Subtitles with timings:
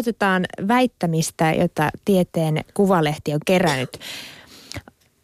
[0.00, 3.98] aloitetaan väittämistä, jota tieteen kuvalehti on kerännyt.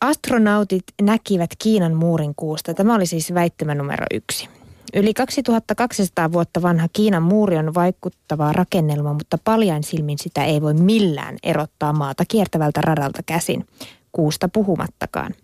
[0.01, 2.75] Astronautit näkivät Kiinan muurin kuusta.
[2.75, 4.49] Tämä oli siis väittämä numero yksi.
[4.95, 10.75] Yli 2200 vuotta vanha Kiinan muuri on vaikuttava rakennelma, mutta paljain silmin sitä ei voi
[10.75, 13.67] millään erottaa maata kiertävältä radalta käsin,
[14.13, 15.35] kuusta puhumattakaan.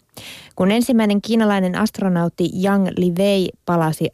[0.56, 4.08] Kun ensimmäinen kiinalainen astronautti Yang Liwei palasi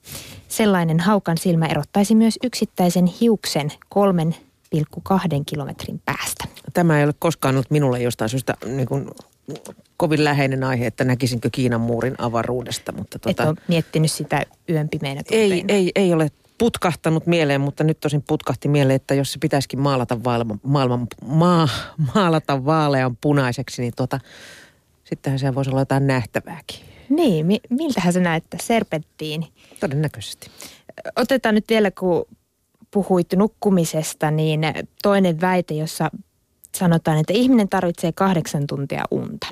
[0.47, 4.35] Sellainen haukan silmä erottaisi myös yksittäisen hiuksen kolmen
[4.75, 6.45] 1,2 kilometrin päästä.
[6.73, 9.07] Tämä ei ole koskaan ollut minulle jostain syystä niin kuin
[9.97, 12.91] kovin läheinen aihe, että näkisinkö Kiinan muurin avaruudesta.
[12.91, 17.83] Mutta tuota, Et ole miettinyt sitä yön pimeänä ei, ei, ei ole putkahtanut mieleen, mutta
[17.83, 21.69] nyt tosin putkahti mieleen, että jos se pitäisikin maalata, maailman, maailman, maa,
[22.15, 24.19] maalata vaalean punaiseksi, niin tuota,
[25.03, 26.79] sittenhän se voisi olla jotain nähtävääkin.
[27.09, 28.59] Niin, mi- miltähän se näyttää?
[28.63, 29.45] Serpenttiin.
[29.79, 30.51] Todennäköisesti.
[31.15, 32.25] Otetaan nyt vielä, kun
[32.91, 34.61] puhuit nukkumisesta, niin
[35.03, 36.11] toinen väite, jossa
[36.77, 39.47] sanotaan, että ihminen tarvitsee kahdeksan tuntia unta.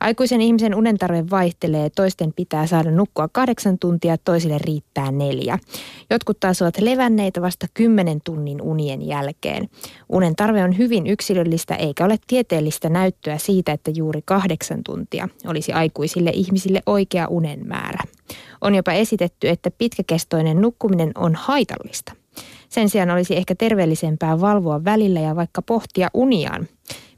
[0.00, 5.58] Aikuisen ihmisen unen tarve vaihtelee, toisten pitää saada nukkua kahdeksan tuntia, toisille riittää neljä.
[6.10, 9.68] Jotkut taas ovat levänneitä vasta kymmenen tunnin unien jälkeen.
[10.08, 15.72] Unen tarve on hyvin yksilöllistä eikä ole tieteellistä näyttöä siitä, että juuri kahdeksan tuntia olisi
[15.72, 18.04] aikuisille ihmisille oikea unen määrä.
[18.60, 22.19] On jopa esitetty, että pitkäkestoinen nukkuminen on haitallista.
[22.70, 26.68] Sen sijaan olisi ehkä terveellisempää valvoa välillä ja vaikka pohtia uniaan,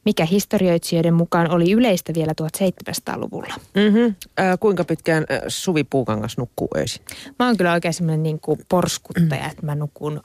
[0.05, 3.55] mikä historioitsijoiden mukaan oli yleistä vielä 1700-luvulla.
[3.75, 4.15] Mm-hmm.
[4.41, 7.03] Äh, kuinka pitkään äh, Suvi Puukangas nukkuu öisin?
[7.39, 10.21] Mä oon kyllä oikein semmoinen niin kuin porskuttaja, että mä nukun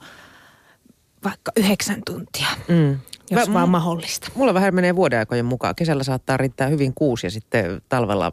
[1.24, 2.98] vaikka yhdeksän tuntia, mm.
[3.30, 4.28] jos mä, vaan mahdollista.
[4.34, 5.74] Mulla vähän menee vuodeaikojen mukaan.
[5.74, 8.32] Kesällä saattaa riittää hyvin kuusi ja sitten talvella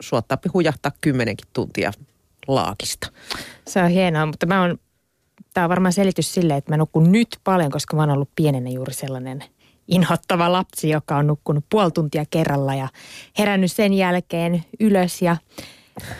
[0.00, 1.92] suottaa hujahtaa kymmenenkin tuntia
[2.48, 3.08] laakista.
[3.68, 4.78] Se on hienoa, mutta mä oon
[5.56, 8.70] tämä on varmaan selitys sille, että mä nukun nyt paljon, koska mä oon ollut pienenä
[8.70, 9.44] juuri sellainen
[9.88, 12.88] inhottava lapsi, joka on nukkunut puoli tuntia kerralla ja
[13.38, 15.36] herännyt sen jälkeen ylös ja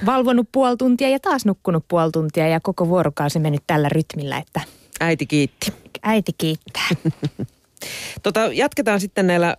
[0.07, 4.61] valvonut puoli tuntia ja taas nukkunut puoli tuntia ja koko vuorokausi mennyt tällä rytmillä, että
[5.01, 5.73] Äiti kiitti.
[6.03, 6.89] Äiti kiittää.
[8.23, 9.57] tota, jatketaan sitten näillä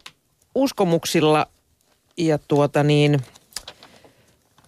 [0.56, 1.48] uskomuksilla
[2.18, 3.20] ja tuota niin,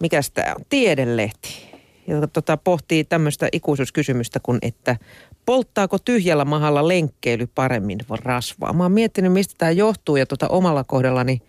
[0.00, 1.69] mikäs tämä on, tiedelehti
[2.10, 4.96] joka tota, pohtii tämmöistä ikuisuuskysymystä kuin, että
[5.46, 8.72] polttaako tyhjällä mahalla lenkkeily paremmin rasvaa?
[8.72, 11.42] Mä oon miettinyt, mistä tämä johtuu ja tota, omalla kohdallani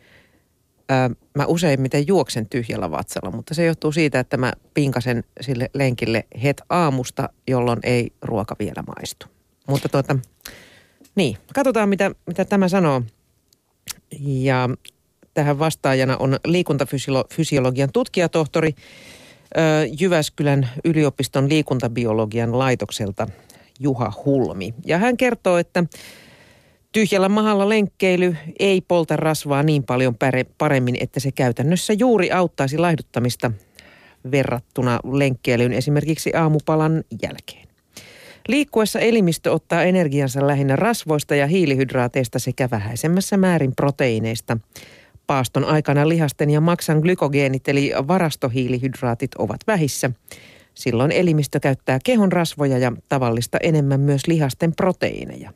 [0.89, 6.27] ää, mä useimmiten juoksen tyhjällä vatsalla, mutta se johtuu siitä, että mä pinkasen sille lenkille
[6.44, 9.25] het aamusta, jolloin ei ruoka vielä maistu.
[9.67, 10.16] Mutta tuota,
[11.16, 13.01] niin, katsotaan mitä, mitä tämä sanoo.
[14.19, 14.69] Ja
[15.33, 18.75] tähän vastaajana on liikuntafysiologian tutkijatohtori
[20.00, 23.28] Jyväskylän yliopiston liikuntabiologian laitokselta
[23.79, 24.73] Juha Hulmi.
[24.85, 25.84] Ja hän kertoo, että
[26.91, 30.16] tyhjällä mahalla lenkkeily ei polta rasvaa niin paljon
[30.58, 33.52] paremmin, että se käytännössä juuri auttaisi laihduttamista
[34.31, 37.67] verrattuna lenkkeilyyn esimerkiksi aamupalan jälkeen.
[38.47, 44.58] Liikkuessa elimistö ottaa energiansa lähinnä rasvoista ja hiilihydraateista sekä vähäisemmässä määrin proteiineista–
[45.31, 50.11] paaston aikana lihasten ja maksan glykogeenit eli varastohiilihydraatit ovat vähissä.
[50.73, 55.51] Silloin elimistö käyttää kehon rasvoja ja tavallista enemmän myös lihasten proteiineja.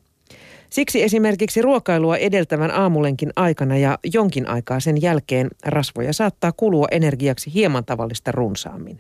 [0.70, 7.54] Siksi esimerkiksi ruokailua edeltävän aamulenkin aikana ja jonkin aikaa sen jälkeen rasvoja saattaa kulua energiaksi
[7.54, 9.00] hieman tavallista runsaammin.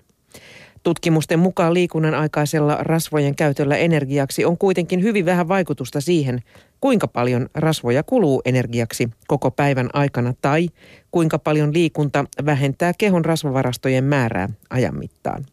[0.83, 6.39] Tutkimusten mukaan liikunnan aikaisella rasvojen käytöllä energiaksi on kuitenkin hyvin vähän vaikutusta siihen,
[6.86, 10.70] kuinka paljon rasvoja kuluu energiaksi koko päivän aikana tai
[11.12, 15.46] kuinka paljon liikunta vähentää kehon rasvavarastojen määrää ajan mittaan.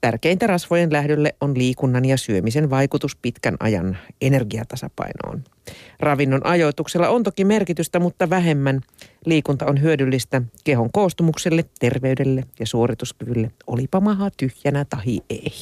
[0.00, 5.44] Tärkeintä rasvojen lähdölle on liikunnan ja syömisen vaikutus pitkän ajan energiatasapainoon.
[6.00, 8.80] Ravinnon ajoituksella on toki merkitystä, mutta vähemmän.
[9.26, 15.52] Liikunta on hyödyllistä kehon koostumukselle, terveydelle ja suorituskyvylle, olipa maha tyhjänä tai ei.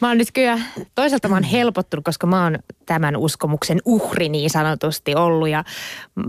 [0.00, 0.58] Mä oon nyt kyllä,
[0.94, 5.64] toisaalta mä oon helpottunut, koska mä oon tämän uskomuksen uhri niin sanotusti ollut ja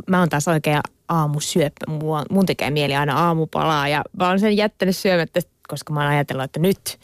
[0.08, 1.86] mä oon taas oikein aamusyöppä.
[2.30, 6.44] Mun tekee mieli aina aamupalaa ja mä oon sen jättänyt syömättä koska mä oon ajatellut,
[6.44, 7.00] että nyt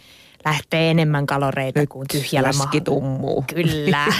[0.45, 2.49] lähtee enemmän kaloreita nyt kuin tyhjällä
[2.83, 3.45] tummuu.
[3.53, 4.05] Kyllä.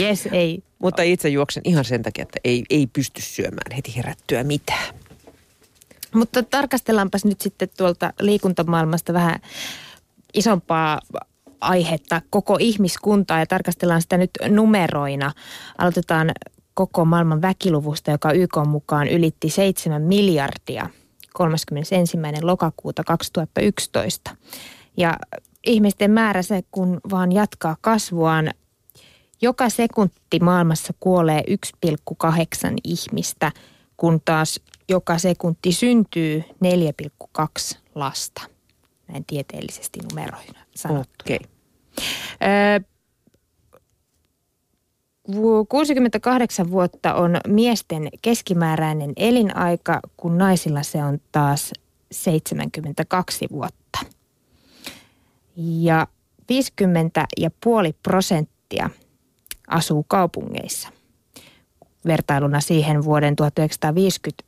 [0.00, 0.62] Yes, ei.
[0.78, 4.94] Mutta itse juoksen ihan sen takia, että ei, ei pysty syömään heti herättyä mitään.
[6.14, 9.40] Mutta tarkastellaanpas nyt sitten tuolta liikuntamaailmasta vähän
[10.34, 11.00] isompaa
[11.64, 15.32] aihetta, koko ihmiskuntaa ja tarkastellaan sitä nyt numeroina.
[15.78, 16.32] Aloitetaan
[16.74, 20.90] koko maailman väkiluvusta, joka YK mukaan ylitti 7 miljardia–
[21.34, 22.18] 31.
[22.42, 24.36] lokakuuta 2011.
[24.96, 25.16] Ja
[25.66, 28.50] ihmisten määrä se, kun vaan jatkaa kasvuaan,
[29.42, 31.42] joka sekunti maailmassa kuolee
[31.86, 32.36] 1,8
[32.84, 33.52] ihmistä,
[33.96, 36.42] kun taas joka sekunti syntyy
[37.30, 38.42] 4,2 lasta.
[39.08, 41.36] Näin tieteellisesti numeroina sanottuna.
[41.36, 41.53] Okay.
[45.68, 51.72] 68 vuotta on miesten keskimääräinen elinaika, kun naisilla se on taas
[52.12, 53.98] 72 vuotta.
[55.56, 56.06] Ja
[56.52, 57.48] 50,5
[58.02, 58.90] prosenttia
[59.68, 60.88] asuu kaupungeissa.
[62.06, 64.44] Vertailuna siihen vuoden 1950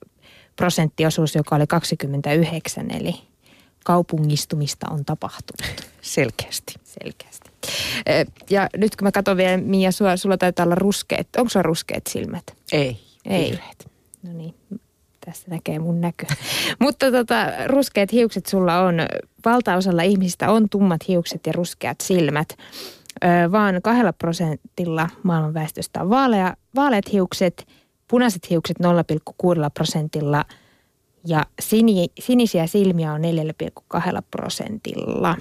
[0.57, 3.15] prosenttiosuus, joka oli 29, eli
[3.87, 5.87] kaupungistumista on tapahtunut.
[6.03, 6.75] Selkeästi.
[6.85, 7.51] Selkeästi.
[8.51, 11.27] Ja nyt kun mä katson vielä, Mia, sulla, sulla taitaa olla ruskeat.
[11.37, 12.45] Onko sulla ruskeat silmät?
[12.73, 13.01] Ei.
[13.25, 13.51] Ei.
[13.51, 13.91] Vihreät.
[14.23, 14.55] No niin,
[15.27, 16.27] tässä näkee mun näkö.
[16.81, 18.95] Mutta tota, ruskeat hiukset sulla on.
[19.45, 22.49] Valtaosalla ihmisistä on tummat hiukset ja ruskeat silmät.
[23.53, 27.67] Vaan kahdella prosentilla maailman väestöstä on vaalea, vaaleat hiukset,
[28.09, 30.45] punaiset hiukset 0,6 prosentilla
[31.27, 34.01] ja sini, sinisiä silmiä on 4,2
[34.31, 35.37] prosentilla.